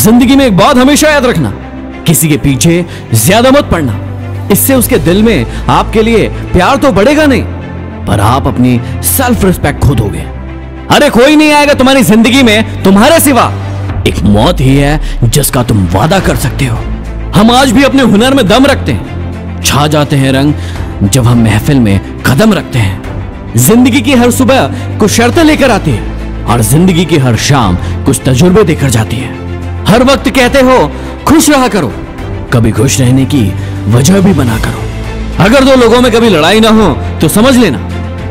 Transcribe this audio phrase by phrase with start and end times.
[0.00, 1.50] ज़िंदगी में एक बात हमेशा याद रखना।
[2.06, 7.26] किसी के पीछे ज़्यादा मत पड़ना। इससे उसके दिल में आपके लिए प्यार तो बढ़ेगा
[7.26, 7.42] नहीं,
[8.06, 10.24] पर आप अपनी सेल्फ रिस्पेक्ट खो दोगे
[10.90, 13.44] अरे कोई नहीं आएगा तुम्हारी ज़िंदगी में, तुम्हारे सिवा।
[14.08, 16.76] एक मौत ही है जिसका तुम वादा कर सकते हो।
[17.34, 21.42] हम आज भी अपने हुनर में दम रखते हैं। छा जाते हैं रंग जब हम
[21.44, 26.62] महफिल में कदम रखते हैं। ज़िंदगी की हर सुबह कुछ शर्तें लेकर आती है और
[26.62, 29.38] ज़िंदगी की हर शाम कुछ तजुर्बे देकर जाती है।
[29.90, 30.76] हर वक्त कहते हो,
[31.26, 31.92] खुश रहा करो।
[32.52, 33.42] कभी खुश रहने की
[33.88, 36.88] वजह भी बना करो। अगर दो लोगों में कभी लड़ाई ना हो
[37.20, 37.78] तो समझ लेना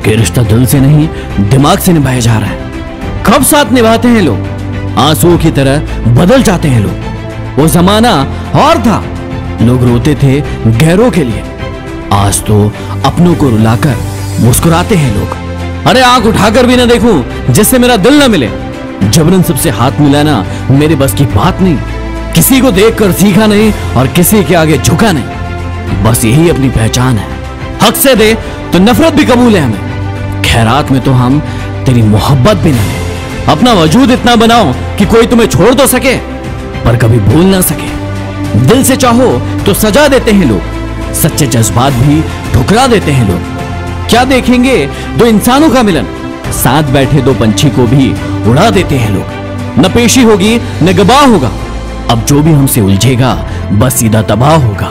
[0.01, 1.07] कि रिश्ता दिल से नहीं,
[1.49, 4.47] दिमाग से निभाया जा रहा है। कब साथ निभाते हैं लोग?
[4.99, 8.11] आंसुओं की तरह बदल जाते हैं लोग। वो जमाना
[8.55, 9.03] और था।
[9.61, 10.39] लोग रोते थे
[10.77, 11.43] गैरों के लिए।
[12.13, 12.61] आज तो
[13.05, 13.95] अपनों को रुलाकर
[14.39, 18.47] मुस्कुराते हैं लोग। अरे आँख उठाकर भी ना देखूँ, जिससे मेरा दिल ना मिले।
[19.03, 21.77] जबरन सबसे हाथ मिलाना मेरे बस की बात नहीं।
[22.33, 27.17] किसी को देखकर सीखा नहीं और किसी के आगे झुका नहीं। बस यही अपनी पहचान
[27.17, 27.27] है।
[27.83, 28.33] हक से दे
[28.73, 31.39] तो नफरत भी कबूल है हमें। खैरात में तो हम
[31.85, 36.15] तेरी मोहब्बत भी नहीं। अपना वजूद इतना बनाओ कि कोई तुम्हें छोड़ तो सके,
[36.83, 37.97] पर कभी भूल ना सके।
[38.59, 39.31] दिल से चाहो
[39.65, 42.21] तो सजा देते हैं लोग। सच्चे जज्बात भी
[42.53, 44.75] ठुकरा देते हैं लोग। क्या देखेंगे
[45.17, 46.05] दो इंसानों का मिलन?
[46.53, 48.13] साथ बैठे दो पंछी को भी
[48.47, 51.51] उड़ा देते हैं लोग। न पेशी होगी, न गवाह होगा।
[52.09, 53.33] अब जो भी हमसे उलझेगा,
[53.71, 54.87] बस सीधा तबाह होगा।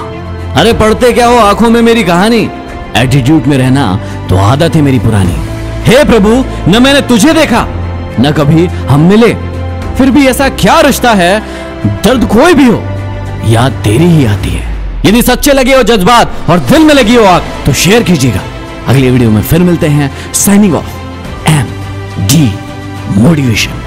[0.60, 1.38] अरे पढ़ते क्या हो?
[1.38, 2.48] आँखों में मेरी कहानी।
[2.96, 3.94] एटीट्यूड में रहना
[4.28, 5.36] तो आदत है मेरी पुरानी।
[5.84, 7.64] हे प्रभु, न मैंने तुझे देखा,
[8.20, 9.32] न कभी हम मिले।
[9.98, 11.40] फिर भी ऐसा क्या रिश्ता है?
[12.04, 12.82] दर्द कोई भी हो,
[13.46, 17.24] याद तेरी ही आती है। यदि सच्चे लगे हो जज्बात और दिल में लगी हो
[17.24, 18.40] आग तो शेयर कीजिएगा।
[18.88, 21.66] अगले वीडियो में फिर मिलते हैं। Signing off M
[22.26, 22.52] D
[23.16, 23.77] motivation.